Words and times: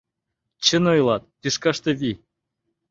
Чын 0.65 0.83
ойлат: 0.93 1.23
тӱшкаште— 1.41 1.91
вий. 1.99 2.15